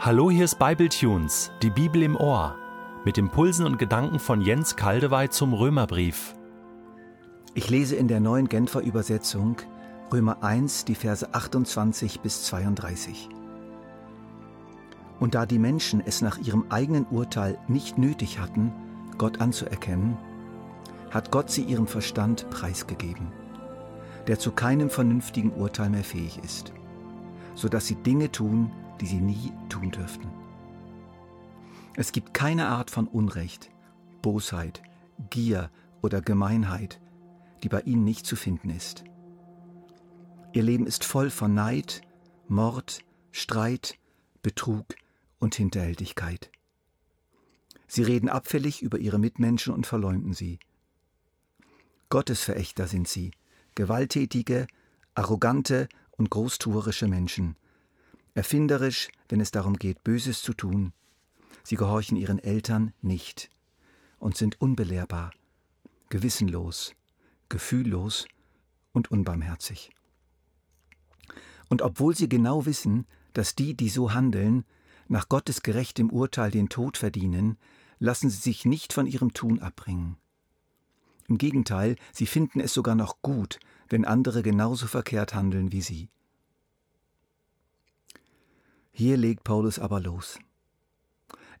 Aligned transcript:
Hallo, 0.00 0.30
hier 0.30 0.44
ist 0.44 0.60
Bibletunes, 0.60 1.50
die 1.60 1.70
Bibel 1.70 2.04
im 2.04 2.14
Ohr, 2.14 2.54
mit 3.04 3.18
Impulsen 3.18 3.66
und 3.66 3.80
Gedanken 3.80 4.20
von 4.20 4.40
Jens 4.40 4.76
Kaldewey 4.76 5.28
zum 5.28 5.52
Römerbrief. 5.52 6.36
Ich 7.54 7.68
lese 7.68 7.96
in 7.96 8.06
der 8.06 8.20
neuen 8.20 8.48
Genfer 8.48 8.80
Übersetzung 8.80 9.56
Römer 10.12 10.44
1, 10.44 10.84
die 10.84 10.94
Verse 10.94 11.34
28 11.34 12.20
bis 12.20 12.44
32. 12.44 13.28
Und 15.18 15.34
da 15.34 15.46
die 15.46 15.58
Menschen 15.58 16.00
es 16.06 16.22
nach 16.22 16.38
ihrem 16.38 16.66
eigenen 16.70 17.04
Urteil 17.06 17.58
nicht 17.66 17.98
nötig 17.98 18.38
hatten, 18.38 18.72
Gott 19.18 19.40
anzuerkennen, 19.40 20.16
hat 21.10 21.32
Gott 21.32 21.50
sie 21.50 21.62
ihrem 21.62 21.88
Verstand 21.88 22.48
preisgegeben, 22.50 23.32
der 24.28 24.38
zu 24.38 24.52
keinem 24.52 24.90
vernünftigen 24.90 25.50
Urteil 25.54 25.90
mehr 25.90 26.04
fähig 26.04 26.38
ist, 26.44 26.72
so 27.56 27.68
dass 27.68 27.88
sie 27.88 27.96
Dinge 27.96 28.30
tun, 28.30 28.70
die 29.00 29.06
sie 29.06 29.20
nie 29.20 29.52
tun 29.68 29.90
dürften. 29.90 30.28
Es 31.96 32.12
gibt 32.12 32.34
keine 32.34 32.68
Art 32.68 32.90
von 32.90 33.08
Unrecht, 33.08 33.70
Bosheit, 34.22 34.82
Gier 35.30 35.70
oder 36.02 36.20
Gemeinheit, 36.20 37.00
die 37.62 37.68
bei 37.68 37.80
ihnen 37.82 38.04
nicht 38.04 38.26
zu 38.26 38.36
finden 38.36 38.70
ist. 38.70 39.04
Ihr 40.52 40.62
Leben 40.62 40.86
ist 40.86 41.04
voll 41.04 41.30
von 41.30 41.54
Neid, 41.54 42.02
Mord, 42.46 43.00
Streit, 43.32 43.98
Betrug 44.42 44.86
und 45.38 45.54
Hinterhältigkeit. 45.54 46.50
Sie 47.86 48.02
reden 48.02 48.28
abfällig 48.28 48.82
über 48.82 48.98
ihre 48.98 49.18
Mitmenschen 49.18 49.74
und 49.74 49.86
verleumden 49.86 50.34
sie. 50.34 50.58
Gottesverächter 52.10 52.86
sind 52.86 53.08
sie, 53.08 53.32
gewalttätige, 53.74 54.66
arrogante 55.14 55.88
und 56.16 56.30
großtuerische 56.30 57.08
Menschen, 57.08 57.56
erfinderisch, 58.34 59.08
wenn 59.28 59.40
es 59.40 59.50
darum 59.50 59.76
geht, 59.76 60.04
Böses 60.04 60.42
zu 60.42 60.54
tun. 60.54 60.92
Sie 61.62 61.76
gehorchen 61.76 62.16
ihren 62.16 62.38
Eltern 62.38 62.92
nicht 63.02 63.50
und 64.18 64.36
sind 64.36 64.60
unbelehrbar, 64.60 65.32
gewissenlos, 66.08 66.94
gefühllos 67.48 68.26
und 68.92 69.10
unbarmherzig. 69.10 69.90
Und 71.68 71.82
obwohl 71.82 72.16
sie 72.16 72.28
genau 72.28 72.66
wissen, 72.66 73.06
dass 73.34 73.54
die, 73.54 73.76
die 73.76 73.88
so 73.88 74.12
handeln, 74.14 74.64
nach 75.08 75.28
Gottes 75.28 75.62
gerechtem 75.62 76.10
Urteil 76.10 76.50
den 76.50 76.68
Tod 76.68 76.96
verdienen, 76.96 77.58
lassen 77.98 78.30
sie 78.30 78.38
sich 78.38 78.64
nicht 78.64 78.92
von 78.92 79.06
ihrem 79.06 79.32
Tun 79.32 79.60
abbringen. 79.60 80.16
Im 81.28 81.36
Gegenteil, 81.36 81.96
sie 82.12 82.26
finden 82.26 82.60
es 82.60 82.72
sogar 82.72 82.94
noch 82.94 83.20
gut, 83.20 83.58
wenn 83.88 84.04
andere 84.04 84.42
genauso 84.42 84.86
verkehrt 84.86 85.34
handeln 85.34 85.72
wie 85.72 85.82
sie. 85.82 86.08
Hier 88.98 89.16
legt 89.16 89.44
Paulus 89.44 89.78
aber 89.78 90.00
los. 90.00 90.40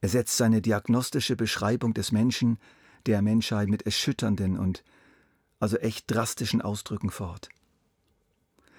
Er 0.00 0.08
setzt 0.08 0.36
seine 0.36 0.60
diagnostische 0.60 1.36
Beschreibung 1.36 1.94
des 1.94 2.10
Menschen, 2.10 2.58
der 3.06 3.22
Menschheit 3.22 3.68
mit 3.68 3.82
erschütternden 3.82 4.58
und 4.58 4.82
also 5.60 5.76
echt 5.76 6.10
drastischen 6.10 6.62
Ausdrücken 6.62 7.10
fort. 7.10 7.48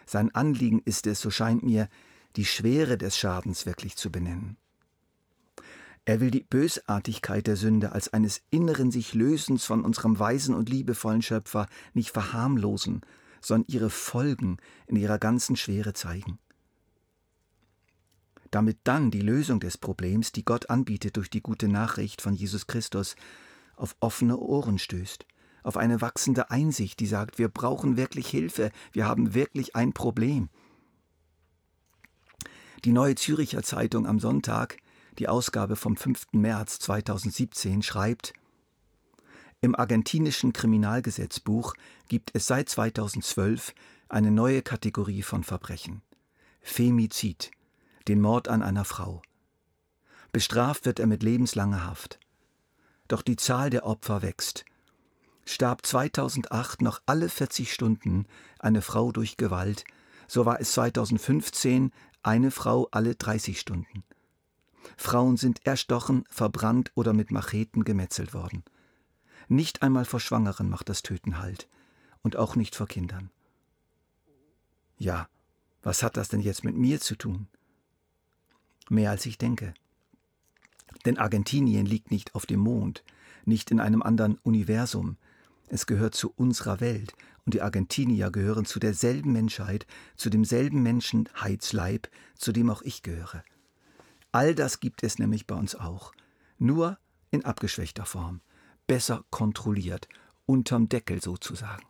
Sein 0.06 0.36
Anliegen 0.36 0.82
ist 0.84 1.08
es, 1.08 1.22
so 1.22 1.30
scheint 1.30 1.64
mir, 1.64 1.88
die 2.36 2.44
Schwere 2.44 2.98
des 2.98 3.18
Schadens 3.18 3.66
wirklich 3.66 3.96
zu 3.96 4.12
benennen. 4.12 4.58
Er 6.04 6.20
will 6.20 6.30
die 6.30 6.44
Bösartigkeit 6.44 7.48
der 7.48 7.56
Sünde 7.56 7.94
als 7.94 8.12
eines 8.12 8.42
inneren 8.50 8.92
sich 8.92 9.14
Lösens 9.14 9.64
von 9.64 9.86
unserem 9.86 10.20
weisen 10.20 10.54
und 10.54 10.68
liebevollen 10.68 11.22
Schöpfer 11.22 11.68
nicht 11.94 12.10
verharmlosen, 12.10 13.06
sondern 13.40 13.74
ihre 13.74 13.90
Folgen 13.90 14.58
in 14.86 14.98
ihrer 14.98 15.18
ganzen 15.18 15.56
Schwere 15.56 15.94
zeigen 15.94 16.40
damit 18.52 18.80
dann 18.84 19.12
die 19.12 19.22
Lösung 19.22 19.60
des 19.60 19.78
Problems, 19.78 20.32
die 20.32 20.46
Gott 20.46 20.70
anbietet 20.70 21.18
durch 21.18 21.30
die 21.30 21.42
gute 21.42 21.68
Nachricht 21.68 22.22
von 22.22 22.34
Jesus 22.34 22.68
Christus, 22.68 23.16
auf 23.76 23.96
offene 24.00 24.38
Ohren 24.38 24.78
stößt, 24.78 25.26
auf 25.64 25.78
eine 25.78 26.02
wachsende 26.02 26.52
Einsicht, 26.52 27.00
die 27.00 27.08
sagt, 27.08 27.38
wir 27.38 27.50
brauchen 27.50 27.98
wirklich 27.98 28.28
Hilfe, 28.28 28.72
wir 28.92 29.06
haben 29.06 29.34
wirklich 29.34 29.76
ein 29.76 29.94
Problem. 29.94 30.50
Die 32.86 32.92
Neue 32.92 33.16
Züricher 33.16 33.64
Zeitung 33.64 34.08
am 34.08 34.20
Sonntag, 34.20 34.78
die 35.18 35.28
Ausgabe 35.28 35.76
vom 35.76 35.98
5. 35.98 36.28
März 36.32 36.80
2017, 36.80 37.84
schreibt, 37.84 38.34
im 39.62 39.76
argentinischen 39.76 40.54
Kriminalgesetzbuch 40.54 41.74
gibt 42.08 42.32
es 42.34 42.48
seit 42.48 42.70
2012 42.70 43.74
eine 44.08 44.32
neue 44.32 44.62
Kategorie 44.62 45.22
von 45.22 45.44
Verbrechen. 45.44 46.02
Femizid 46.62 47.52
den 48.10 48.22
Mord 48.22 48.48
an 48.48 48.64
einer 48.64 48.86
Frau. 48.86 49.22
Bestraft 50.32 50.86
wird 50.86 51.00
er 51.00 51.08
mit 51.08 51.24
lebenslanger 51.24 51.86
Haft. 51.86 52.20
Doch 53.08 53.22
die 53.22 53.36
Zahl 53.36 53.70
der 53.70 53.86
Opfer 53.86 54.22
wächst. 54.22 54.66
Starb 55.46 55.86
2008 55.86 56.82
noch 56.82 57.02
alle 57.06 57.30
40 57.30 57.72
Stunden 57.72 58.26
eine 58.60 58.82
Frau 58.82 59.12
durch 59.12 59.38
Gewalt, 59.38 59.84
so 60.28 60.46
war 60.46 60.60
es 60.60 60.74
2015 60.74 61.92
eine 62.22 62.52
Frau 62.52 62.88
alle 62.92 63.16
30 63.16 63.60
Stunden. 63.60 64.04
Frauen 64.98 65.38
sind 65.38 65.66
erstochen, 65.66 66.24
verbrannt 66.30 66.92
oder 66.96 67.14
mit 67.14 67.32
Macheten 67.32 67.84
gemetzelt 67.84 68.34
worden. 68.34 68.64
Nicht 69.48 69.82
einmal 69.82 70.06
vor 70.06 70.20
Schwangeren 70.20 70.70
macht 70.70 70.90
das 70.90 71.02
Töten 71.02 71.40
Halt 71.40 71.68
und 72.22 72.36
auch 72.36 72.56
nicht 72.56 72.76
vor 72.76 72.88
Kindern. 72.88 73.32
Ja, 74.98 75.28
was 75.82 76.04
hat 76.04 76.18
das 76.18 76.30
denn 76.30 76.42
jetzt 76.42 76.64
mit 76.64 76.76
mir 76.76 77.00
zu 77.00 77.16
tun? 77.16 77.48
Mehr 78.90 79.12
als 79.12 79.26
ich 79.26 79.38
denke. 79.38 79.74
Denn 81.06 81.18
Argentinien 81.18 81.86
liegt 81.86 82.12
nicht 82.12 82.36
auf 82.36 82.46
dem 82.46 82.60
Mond, 82.60 83.04
nicht 83.46 83.72
in 83.72 83.80
einem 83.80 84.02
anderen 84.02 84.38
Universum. 84.40 85.18
Es 85.68 85.86
gehört 85.86 86.16
zu 86.16 86.34
unserer 86.36 86.80
Welt 86.80 87.14
und 87.46 87.54
die 87.54 87.62
Argentinier 87.62 88.32
gehören 88.32 88.66
zu 88.66 88.80
derselben 88.80 89.32
Menschheit, 89.32 89.86
zu 90.16 90.30
demselben 90.30 90.84
Menschenheitsleib, 90.84 92.10
zu 92.36 92.52
dem 92.52 92.70
auch 92.70 92.82
ich 92.82 93.04
gehöre. 93.04 93.44
All 94.32 94.54
das 94.54 94.80
gibt 94.80 95.04
es 95.04 95.20
nämlich 95.20 95.48
bei 95.48 95.56
uns 95.56 95.76
auch, 95.76 96.14
nur 96.58 96.98
in 97.32 97.46
abgeschwächter 97.46 98.06
Form, 98.06 98.42
besser 98.88 99.24
kontrolliert, 99.30 100.08
unterm 100.46 100.90
Deckel 100.90 101.22
sozusagen. 101.22 101.86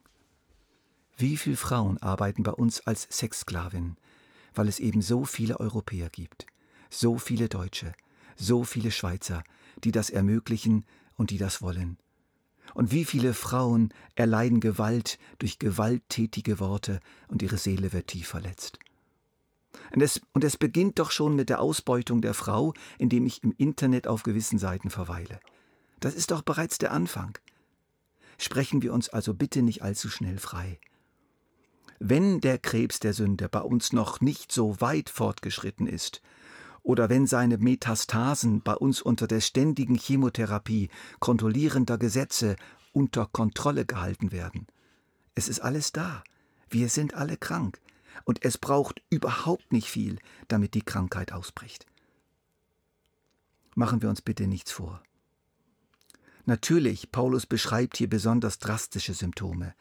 Wie 1.18 1.36
viele 1.36 1.58
Frauen 1.58 1.98
arbeiten 1.98 2.44
bei 2.44 2.52
uns 2.52 2.80
als 2.88 3.08
Sexsklavinnen, 3.12 3.98
weil 4.54 4.70
es 4.70 4.80
eben 4.80 5.02
so 5.02 5.26
viele 5.26 5.60
Europäer 5.60 6.10
gibt? 6.10 6.46
So 6.90 7.18
viele 7.18 7.50
Deutsche, 7.50 7.94
so 8.36 8.64
viele 8.64 8.92
Schweizer, 8.92 9.44
die 9.84 9.92
das 9.92 10.10
ermöglichen 10.10 10.86
und 11.16 11.30
die 11.30 11.38
das 11.38 11.62
wollen. 11.62 11.98
Und 12.74 12.92
wie 12.92 13.06
viele 13.06 13.34
Frauen 13.34 13.94
erleiden 14.16 14.60
Gewalt 14.60 15.18
durch 15.40 15.60
gewalttätige 15.60 16.60
Worte 16.60 17.00
und 17.28 17.42
ihre 17.42 17.58
Seele 17.58 17.94
wird 17.94 18.08
tief 18.08 18.28
verletzt. 18.28 18.80
Und 19.94 20.02
es, 20.02 20.22
und 20.34 20.44
es 20.44 20.58
beginnt 20.58 21.00
doch 21.00 21.12
schon 21.12 21.36
mit 21.36 21.50
der 21.50 21.62
Ausbeutung 21.62 22.22
der 22.22 22.34
Frau, 22.34 22.74
indem 22.98 23.26
ich 23.26 23.44
im 23.44 23.54
Internet 23.58 24.08
auf 24.08 24.24
gewissen 24.24 24.60
Seiten 24.60 24.90
verweile. 24.90 25.40
Das 26.00 26.14
ist 26.14 26.32
doch 26.32 26.42
bereits 26.42 26.78
der 26.78 26.92
Anfang. 26.92 27.38
Sprechen 28.38 28.82
wir 28.82 28.94
uns 28.94 29.10
also 29.10 29.34
bitte 29.34 29.62
nicht 29.62 29.82
allzu 29.82 30.10
schnell 30.10 30.38
frei. 30.38 30.80
Wenn 32.00 32.40
der 32.40 32.58
Krebs 32.58 33.00
der 33.00 33.14
Sünde 33.14 33.50
bei 33.50 33.60
uns 33.60 33.92
noch 33.92 34.22
nicht 34.22 34.52
so 34.52 34.80
weit 34.80 35.10
fortgeschritten 35.10 35.88
ist, 35.88 36.22
oder 36.84 37.10
wenn 37.10 37.28
seine 37.28 37.58
Metastasen 37.58 38.62
bei 38.62 38.74
uns 38.74 39.02
unter 39.02 39.28
der 39.28 39.42
ständigen 39.42 39.96
Chemotherapie 39.96 40.90
kontrollierender 41.20 41.98
Gesetze 41.98 42.56
unter 42.94 43.26
Kontrolle 43.26 43.86
gehalten 43.86 44.32
werden. 44.32 44.68
Es 45.36 45.48
ist 45.48 45.60
alles 45.60 45.92
da. 45.92 46.24
Wir 46.70 46.90
sind 46.90 47.14
alle 47.14 47.38
krank. 47.38 47.80
Und 48.26 48.44
es 48.44 48.58
braucht 48.58 49.02
überhaupt 49.10 49.72
nicht 49.72 49.90
viel, 49.90 50.20
damit 50.48 50.74
die 50.74 50.81
Krankheit 50.81 51.31
ausbricht. 51.31 51.86
Machen 53.75 54.02
wir 54.02 54.10
uns 54.10 54.22
bitte 54.22 54.48
nichts 54.48 54.72
vor. 54.72 55.02
Natürlich, 56.46 57.12
Paulus 57.12 57.46
beschreibt 57.46 57.98
hier 57.98 58.10
besonders 58.10 58.60
drastische 58.60 59.14
Symptome, 59.14 59.75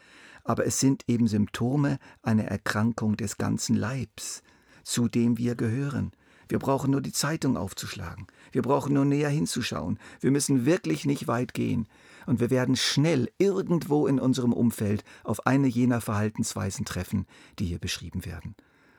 aber 0.45 0.67
es 0.67 0.79
sind 0.81 1.05
eben 1.09 1.27
Symptome 1.27 1.99
einer 2.23 2.45
Erkrankung 2.45 3.17
des 3.17 3.39
ganzen 3.39 3.75
Leibs, 3.75 4.43
zu 4.85 5.09
dem 5.09 5.39
wir 5.39 5.55
gehören, 5.55 6.13
wir 6.49 6.59
brauchen 6.59 6.91
nur 6.91 7.01
die 7.01 7.13
Zeitung 7.13 7.57
aufzuschlagen. 7.57 8.27
Wir 8.53 8.63
brauchen 8.63 8.95
nur 8.95 9.05
näher 9.05 9.29
hinzuschauen. 9.29 9.99
Wir 10.21 10.31
müssen 10.31 10.65
wirklich 10.65 11.05
nicht 11.05 11.29
weit 11.29 11.55
gehen. 11.55 11.87
Und 12.27 12.41
wir 12.41 12.51
werden 12.51 12.77
schnell 12.77 13.31
irgendwo 13.39 14.07
in 14.07 14.19
unserem 14.19 14.53
Umfeld 14.53 15.05
auf 15.25 15.47
eine 15.47 15.67
jener 15.67 16.01
Verhaltensweisen 16.01 16.85
treffen, 16.85 17.27
die 17.59 17.67
hier 17.67 17.79
beschrieben 17.79 18.25
werden. 18.25 18.55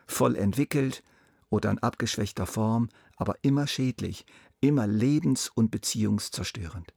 Voll 0.08 0.36
entwickelt 0.36 1.04
oder 1.50 1.72
in 1.72 1.80
abgeschwächter 1.80 2.46
Form, 2.46 2.90
aber 3.18 3.36
immer 3.42 3.68
schädlich, 3.68 4.26
immer 4.62 4.88
lebens- 4.88 5.50
und 5.54 5.72
beziehungszerstörend. 5.72 6.94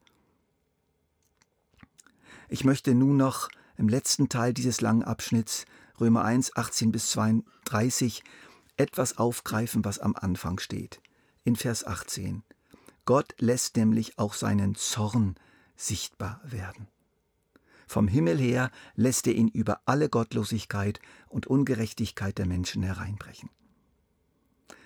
Ich 2.49 2.65
möchte 2.65 2.95
nun 2.95 3.17
noch 3.17 3.49
im 3.79 3.89
letzten 3.89 4.29
Teil 4.29 4.53
dieses 4.53 4.81
langen 4.81 5.03
Abschnitts, 5.03 5.65
Römer 6.01 6.25
1, 6.25 6.57
18 6.57 6.93
bis 6.93 7.11
32, 7.11 8.23
etwas 8.77 9.19
aufgreifen, 9.19 9.85
was 9.85 9.99
am 9.99 10.17
Anfang 10.17 10.59
steht. 10.59 11.01
in 11.45 11.57
Vers 11.57 11.85
18. 11.85 12.45
Gott 13.05 13.35
lässt 13.39 13.77
nämlich 13.77 14.19
auch 14.19 14.35
seinen 14.35 14.77
Zorn 14.77 15.35
sichtbar 15.77 16.41
werden. 16.45 16.87
Vom 17.89 18.09
Himmel 18.09 18.39
her 18.39 18.71
lässt 18.95 19.27
er 19.27 19.35
ihn 19.35 19.49
über 19.49 19.81
alle 19.87 20.09
Gottlosigkeit 20.09 21.01
und 21.29 21.47
Ungerechtigkeit 21.47 22.39
der 22.39 22.47
Menschen 22.47 22.83
hereinbrechen. 22.83 23.51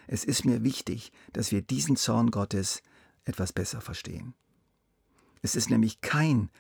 Es 0.07 0.25
ist 0.25 0.45
mir 0.45 0.65
wichtig, 0.65 1.13
dass 1.33 1.53
wir 1.53 1.63
diesen 1.63 1.97
Zorn 1.97 2.31
Gottes 2.31 2.83
etwas 3.25 3.53
besser 3.53 3.81
verstehen. 3.81 4.35
Es 5.43 5.57
ist 5.57 5.69
nämlich 5.69 6.01
kein 6.01 6.51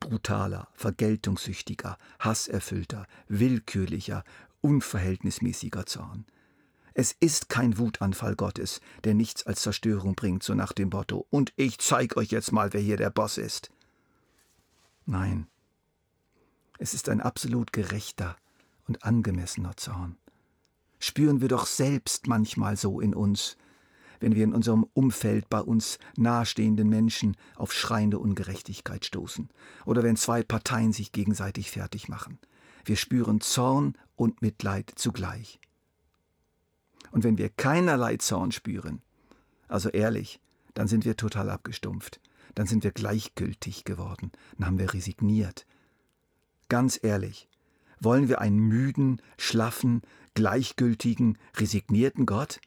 brutaler, 0.00 0.68
vergeltungssüchtiger, 0.74 1.98
hasserfüllter, 2.18 3.06
willkürlicher, 3.28 4.24
unverhältnismäßiger 4.60 5.86
Zorn. 5.86 6.26
Es 6.94 7.12
ist 7.18 7.48
kein 7.48 7.76
Wutanfall 7.76 8.36
Gottes, 8.36 8.80
der 9.02 9.14
nichts 9.14 9.44
als 9.46 9.62
Zerstörung 9.62 10.14
bringt, 10.14 10.44
so 10.44 10.54
nach 10.54 10.72
dem 10.72 10.90
Motto, 10.90 11.26
und 11.28 11.52
ich 11.56 11.78
zeig 11.78 12.16
euch 12.16 12.30
jetzt 12.30 12.52
mal, 12.52 12.72
wer 12.72 12.80
hier 12.80 12.96
der 12.96 13.10
Boss 13.10 13.36
ist. 13.36 13.70
Nein, 15.04 15.48
es 16.78 16.94
ist 16.94 17.08
ein 17.08 17.20
absolut 17.20 17.72
gerechter 17.72 18.36
und 18.86 19.04
angemessener 19.04 19.76
Zorn. 19.76 20.16
Spüren 20.98 21.40
wir 21.40 21.48
doch 21.48 21.66
selbst 21.66 22.26
manchmal 22.26 22.76
so 22.76 23.00
in 23.00 23.14
uns, 23.14 23.56
wenn 24.20 24.34
wir 24.34 24.44
in 24.44 24.54
unserem 24.54 24.86
Umfeld 24.92 25.48
bei 25.50 25.60
uns 25.60 25.98
nahestehenden 26.16 26.88
Menschen 26.88 27.36
auf 27.56 27.72
schreiende 27.72 28.18
Ungerechtigkeit 28.18 29.04
stoßen 29.04 29.50
oder 29.84 30.02
wenn 30.02 30.16
zwei 30.16 30.42
Parteien 30.42 30.92
sich 30.92 31.12
gegenseitig 31.12 31.70
fertig 31.70 32.08
machen. 32.08 32.38
Wir 32.84 32.96
spüren 32.96 33.40
Zorn 33.40 33.96
und 34.16 34.42
Mitleid 34.42 34.92
zugleich. 34.94 35.60
Und 37.14 37.22
wenn 37.22 37.38
wir 37.38 37.48
keinerlei 37.48 38.16
Zorn 38.16 38.50
spüren, 38.50 39.00
also 39.68 39.88
ehrlich, 39.88 40.40
dann 40.74 40.88
sind 40.88 41.04
wir 41.04 41.16
total 41.16 41.48
abgestumpft, 41.48 42.20
dann 42.56 42.66
sind 42.66 42.82
wir 42.82 42.90
gleichgültig 42.90 43.84
geworden, 43.84 44.32
dann 44.58 44.66
haben 44.66 44.78
wir 44.80 44.92
resigniert. 44.92 45.64
Ganz 46.68 46.98
ehrlich, 47.00 47.48
wollen 48.00 48.28
wir 48.28 48.40
einen 48.40 48.58
müden, 48.58 49.22
schlaffen, 49.38 50.02
gleichgültigen, 50.34 51.38
resignierten 51.56 52.26
Gott? 52.26 52.60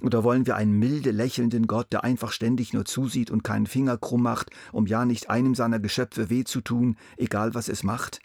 Oder 0.00 0.22
wollen 0.22 0.46
wir 0.46 0.54
einen 0.54 0.78
milde 0.78 1.10
lächelnden 1.10 1.66
Gott, 1.66 1.92
der 1.92 2.04
einfach 2.04 2.30
ständig 2.30 2.72
nur 2.72 2.84
zusieht 2.84 3.32
und 3.32 3.42
keinen 3.42 3.66
Finger 3.66 3.98
krumm 3.98 4.22
macht, 4.22 4.50
um 4.70 4.86
ja 4.86 5.04
nicht 5.04 5.28
einem 5.28 5.56
seiner 5.56 5.80
Geschöpfe 5.80 6.30
weh 6.30 6.44
zu 6.44 6.60
tun, 6.60 6.96
egal 7.16 7.52
was 7.52 7.68
es 7.68 7.82
macht? 7.82 8.20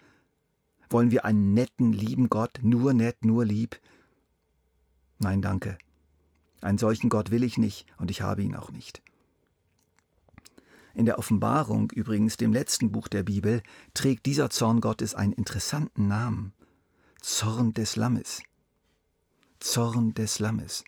Wollen 0.88 1.10
wir 1.10 1.24
einen 1.24 1.52
netten, 1.52 1.92
lieben 1.92 2.28
Gott, 2.28 2.60
nur 2.62 2.94
nett, 2.94 3.24
nur 3.24 3.44
lieb, 3.44 3.80
Nein, 5.20 5.42
danke. 5.42 5.78
Einen 6.62 6.78
solchen 6.78 7.10
Gott 7.10 7.30
will 7.30 7.44
ich 7.44 7.58
nicht 7.58 7.86
und 7.98 8.10
ich 8.10 8.22
habe 8.22 8.42
ihn 8.42 8.56
auch 8.56 8.72
nicht. 8.72 9.02
In 10.94 11.04
der 11.04 11.18
Offenbarung, 11.18 11.90
übrigens 11.90 12.36
dem 12.36 12.52
letzten 12.52 12.90
Buch 12.90 13.06
der 13.06 13.22
Bibel, 13.22 13.62
trägt 13.94 14.26
dieser 14.26 14.50
Zorn 14.50 14.80
Gottes 14.80 15.14
einen 15.14 15.32
interessanten 15.32 16.08
Namen. 16.08 16.52
Zorn 17.20 17.74
des 17.74 17.96
Lammes. 17.96 18.42
Zorn 19.60 20.14
des 20.14 20.38
Lammes. 20.38 20.84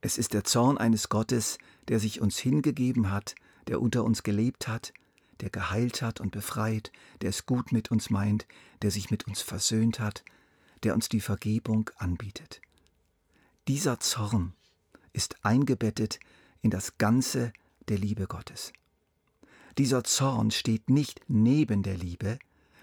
Es 0.00 0.18
ist 0.18 0.34
der 0.34 0.44
Zorn 0.44 0.76
eines 0.76 1.08
Gottes, 1.08 1.58
der 1.88 2.00
sich 2.00 2.20
uns 2.20 2.38
hingegeben 2.38 3.10
hat, 3.10 3.36
der 3.68 3.80
unter 3.80 4.04
uns 4.04 4.24
gelebt 4.24 4.66
hat, 4.68 4.92
der 5.40 5.48
geheilt 5.48 6.02
hat 6.02 6.20
und 6.20 6.32
befreit, 6.32 6.92
der 7.22 7.30
es 7.30 7.46
gut 7.46 7.72
mit 7.72 7.90
uns 7.90 8.10
meint, 8.10 8.46
der 8.82 8.90
sich 8.90 9.10
mit 9.10 9.26
uns 9.26 9.42
versöhnt 9.42 10.00
hat, 10.00 10.24
der 10.84 10.94
uns 10.94 11.08
die 11.08 11.20
Vergebung 11.20 11.90
anbietet. 11.96 12.60
Dieser 13.66 13.98
Zorn 14.00 14.54
ist 15.12 15.44
eingebettet 15.44 16.20
in 16.60 16.70
das 16.70 16.98
Ganze 16.98 17.52
der 17.88 17.98
Liebe 17.98 18.26
Gottes. 18.26 18.72
Dieser 19.78 20.04
Zorn 20.04 20.50
steht 20.50 20.88
nicht 20.88 21.20
neben 21.26 21.82
der 21.82 21.96
Liebe, 21.96 22.38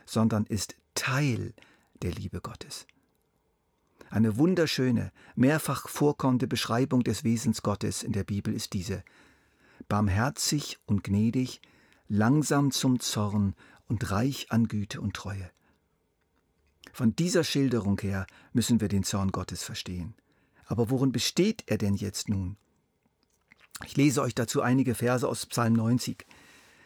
sondern 0.06 0.46
ist 0.46 0.76
Teil 0.96 1.54
der 2.02 2.12
Liebe 2.12 2.42
Gottes. 2.42 2.86
Eine 4.10 4.38
wunderschöne, 4.38 5.12
mehrfach 5.36 5.88
vorkommende 5.88 6.48
Beschreibung 6.48 7.04
des 7.04 7.24
Wesens 7.24 7.62
Gottes 7.62 8.04
in 8.04 8.12
der 8.12 8.26
Bibel 8.26 8.54
ist 8.54 8.74
diese. 8.74 9.04
Barmherzig 9.88 10.80
und 10.86 11.04
gnädig, 11.04 11.62
langsam 12.10 12.72
zum 12.72 13.00
Zorn 13.00 13.56
und 13.88 14.12
reich 14.12 14.52
an 14.52 14.68
Güte 14.68 15.00
und 15.00 15.16
Treue. 15.16 15.50
Von 16.94 17.16
dieser 17.16 17.44
Schilderung 17.44 18.00
her 18.02 18.28
müssen 18.54 18.82
wir 18.82 18.88
den 18.88 19.04
Zorn 19.04 19.32
Gottes 19.32 19.64
verstehen. 19.64 20.16
Aber 20.66 20.90
worin 20.90 21.12
besteht 21.12 21.64
er 21.68 21.78
denn 21.78 21.96
jetzt 21.96 22.30
nun? 22.30 22.58
Ich 23.86 23.98
lese 23.98 24.22
euch 24.22 24.36
dazu 24.36 24.62
einige 24.62 24.96
Verse 24.96 25.28
aus 25.28 25.46
Psalm 25.46 25.74
90. 25.74 26.26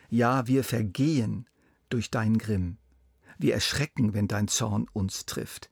Ja, 0.10 0.48
wir 0.48 0.64
vergehen 0.64 1.48
durch 1.90 2.10
dein 2.10 2.38
Grimm. 2.38 2.78
Wir 3.38 3.54
erschrecken, 3.54 4.14
wenn 4.14 4.28
dein 4.28 4.48
Zorn 4.48 4.88
uns 4.94 5.26
trifft. 5.26 5.70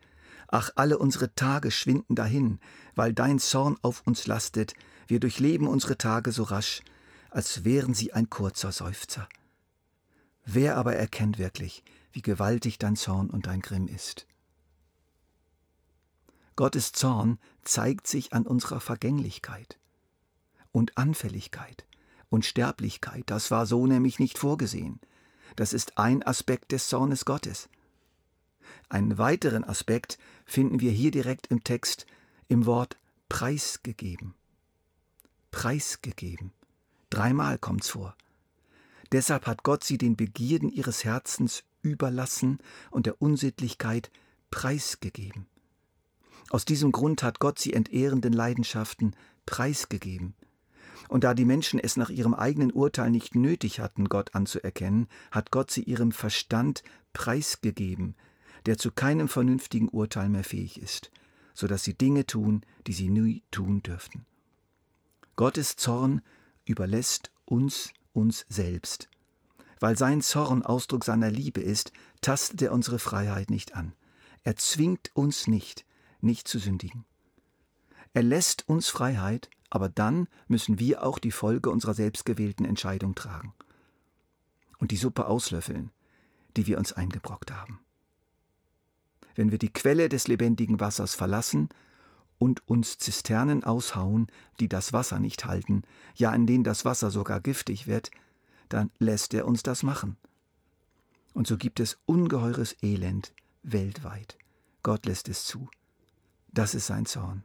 Ach, 0.47 0.69
alle 0.75 0.97
unsere 0.99 1.33
Tage 1.33 1.71
schwinden 1.71 2.15
dahin, 2.15 2.59
weil 2.93 3.13
dein 3.13 3.39
Zorn 3.39 3.77
auf 3.81 4.05
uns 4.05 4.27
lastet. 4.27 4.73
Wir 5.07 5.19
durchleben 5.19 5.67
unsere 5.67 5.97
Tage 5.97 6.31
so 6.31 6.43
rasch, 6.43 6.81
als 7.29 7.63
wären 7.63 7.93
sie 7.93 8.13
ein 8.13 8.29
kurzer 8.29 8.71
Seufzer. 8.71 9.27
Wer 10.45 10.77
aber 10.77 10.95
erkennt 10.95 11.39
wirklich, 11.39 11.83
wie 12.13 12.21
gewaltig 12.21 12.77
dein 12.77 12.95
Zorn 12.95 13.29
und 13.29 13.47
dein 13.47 13.61
Grimm 13.61 13.87
ist. 13.87 14.27
Gottes 16.55 16.91
Zorn 16.91 17.39
zeigt 17.63 18.07
sich 18.07 18.31
an 18.33 18.45
unserer 18.45 18.79
Vergänglichkeit 18.79 19.79
und 20.71 20.97
Anfälligkeit 20.97 21.85
und 22.29 22.45
Sterblichkeit. 22.45 23.23
Das 23.25 23.51
war 23.51 23.65
so 23.65 23.87
nämlich 23.87 24.19
nicht 24.19 24.37
vorgesehen. 24.37 24.99
Das 25.55 25.73
ist 25.73 25.97
ein 25.97 26.23
Aspekt 26.23 26.71
des 26.71 26.87
Zornes 26.87 27.25
Gottes. 27.25 27.69
Einen 28.89 29.17
weiteren 29.17 29.63
Aspekt 29.63 30.17
finden 30.45 30.79
wir 30.79 30.91
hier 30.91 31.11
direkt 31.11 31.47
im 31.47 31.63
Text 31.63 32.05
im 32.47 32.65
Wort 32.65 32.97
preisgegeben. 33.29 34.35
Preisgegeben. 35.51 36.51
Dreimal 37.09 37.57
kommt's 37.57 37.89
vor. 37.89 38.15
Deshalb 39.11 39.45
hat 39.45 39.63
Gott 39.63 39.83
sie 39.83 39.97
den 39.97 40.15
Begierden 40.15 40.69
ihres 40.69 41.03
Herzens 41.03 41.63
überlassen 41.83 42.57
und 42.89 43.05
der 43.05 43.21
Unsittlichkeit 43.21 44.11
preisgegeben. 44.49 45.45
Aus 46.49 46.65
diesem 46.65 46.91
Grund 46.91 47.23
hat 47.23 47.39
Gott 47.39 47.59
sie 47.59 47.73
entehrenden 47.73 48.33
Leidenschaften 48.33 49.15
preisgegeben. 49.45 50.35
Und 51.09 51.23
da 51.23 51.33
die 51.33 51.45
Menschen 51.45 51.79
es 51.79 51.97
nach 51.97 52.09
ihrem 52.09 52.33
eigenen 52.33 52.71
Urteil 52.71 53.11
nicht 53.11 53.35
nötig 53.35 53.79
hatten, 53.79 54.09
Gott 54.09 54.33
anzuerkennen, 54.35 55.07
hat 55.31 55.51
Gott 55.51 55.69
sie 55.69 55.83
ihrem 55.83 56.11
Verstand 56.11 56.83
preisgegeben, 57.13 58.15
der 58.65 58.77
zu 58.77 58.91
keinem 58.91 59.27
vernünftigen 59.27 59.89
Urteil 59.89 60.29
mehr 60.29 60.43
fähig 60.43 60.81
ist, 60.81 61.11
so 61.53 61.67
dass 61.67 61.83
sie 61.83 61.93
Dinge 61.93 62.25
tun, 62.25 62.65
die 62.87 62.93
sie 62.93 63.09
nie 63.09 63.43
tun 63.51 63.83
dürften. 63.83 64.25
Gottes 65.35 65.75
Zorn 65.75 66.21
überlässt 66.65 67.31
uns 67.45 67.91
uns 68.13 68.45
selbst. 68.47 69.09
Weil 69.83 69.97
sein 69.97 70.21
Zorn 70.21 70.63
Ausdruck 70.63 71.03
seiner 71.03 71.29
Liebe 71.29 71.59
ist, 71.59 71.91
tastet 72.21 72.61
er 72.61 72.71
unsere 72.71 72.99
Freiheit 72.99 73.49
nicht 73.49 73.75
an. 73.75 73.91
Er 74.43 74.55
zwingt 74.55 75.11
uns 75.13 75.45
nicht, 75.45 75.85
nicht 76.21 76.47
zu 76.47 76.57
sündigen. 76.57 77.03
Er 78.13 78.23
lässt 78.23 78.69
uns 78.69 78.87
Freiheit, 78.87 79.49
aber 79.69 79.89
dann 79.89 80.29
müssen 80.47 80.79
wir 80.79 81.03
auch 81.03 81.19
die 81.19 81.33
Folge 81.33 81.69
unserer 81.69 81.93
selbstgewählten 81.95 82.65
Entscheidung 82.65 83.13
tragen 83.13 83.53
und 84.77 84.91
die 84.91 84.95
Suppe 84.95 85.25
auslöffeln, 85.25 85.91
die 86.55 86.65
wir 86.65 86.77
uns 86.77 86.93
eingebrockt 86.93 87.51
haben. 87.51 87.81
Wenn 89.35 89.51
wir 89.51 89.57
die 89.57 89.73
Quelle 89.73 90.07
des 90.07 90.29
lebendigen 90.29 90.79
Wassers 90.79 91.13
verlassen 91.13 91.67
und 92.37 92.65
uns 92.69 92.99
Zisternen 92.99 93.65
aushauen, 93.65 94.27
die 94.61 94.69
das 94.69 94.93
Wasser 94.93 95.19
nicht 95.19 95.43
halten, 95.43 95.81
ja 96.15 96.33
in 96.33 96.47
denen 96.47 96.63
das 96.63 96.85
Wasser 96.85 97.11
sogar 97.11 97.41
giftig 97.41 97.85
wird, 97.85 98.11
dann 98.73 98.89
lässt 98.97 99.35
er 99.35 99.45
uns 99.45 99.61
das 99.61 99.83
machen. 99.83 100.17
Und 101.33 101.45
so 101.45 101.57
gibt 101.57 101.79
es 101.79 101.99
ungeheures 102.07 102.75
Elend 102.81 103.31
weltweit. 103.61 104.37
Gott 104.81 105.05
lässt 105.05 105.29
es 105.29 105.45
zu. 105.45 105.69
Das 106.51 106.73
ist 106.73 106.87
sein 106.87 107.05
Zorn. 107.05 107.43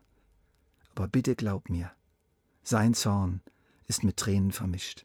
Aber 0.94 1.06
bitte 1.06 1.36
glaub 1.36 1.68
mir, 1.68 1.92
sein 2.62 2.94
Zorn 2.94 3.42
ist 3.86 4.04
mit 4.04 4.16
Tränen 4.16 4.52
vermischt. 4.52 5.04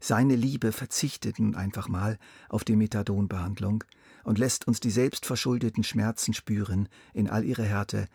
Seine 0.00 0.34
Liebe 0.34 0.72
verzichtet 0.72 1.38
nun 1.38 1.54
einfach 1.54 1.88
mal 1.88 2.18
auf 2.48 2.64
die 2.64 2.74
Methadonbehandlung 2.74 3.84
und 4.24 4.38
lässt 4.38 4.66
uns 4.66 4.80
die 4.80 4.90
selbstverschuldeten 4.90 5.84
Schmerzen 5.84 6.32
spüren 6.32 6.88
in 7.12 7.28
all 7.28 7.44
ihrer 7.44 7.64
Härte, 7.64 8.08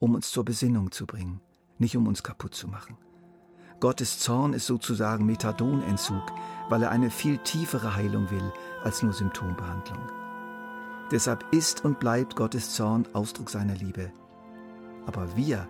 um 0.00 0.16
uns 0.16 0.30
zur 0.30 0.44
Besinnung 0.44 0.90
zu 0.90 1.06
bringen, 1.06 1.40
nicht 1.78 1.96
um 1.96 2.08
uns 2.08 2.24
kaputt 2.24 2.54
zu 2.56 2.66
machen. 2.66 2.98
Gottes 3.80 4.18
Zorn 4.18 4.52
ist 4.52 4.66
sozusagen 4.66 5.24
Methadonentzug, 5.24 6.22
weil 6.68 6.82
er 6.82 6.90
eine 6.90 7.10
viel 7.10 7.38
tiefere 7.38 7.96
Heilung 7.96 8.30
will 8.30 8.52
als 8.84 9.02
nur 9.02 9.14
Symptombehandlung. 9.14 9.98
Deshalb 11.10 11.46
ist 11.50 11.82
und 11.84 11.98
bleibt 11.98 12.36
Gottes 12.36 12.74
Zorn 12.74 13.08
Ausdruck 13.14 13.48
seiner 13.48 13.74
Liebe. 13.74 14.12
Aber 15.06 15.34
wir 15.34 15.66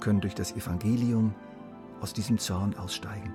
können 0.00 0.20
durch 0.20 0.34
das 0.34 0.52
Evangelium 0.52 1.32
aus 2.00 2.12
diesem 2.12 2.38
Zorn 2.38 2.74
aussteigen. 2.76 3.32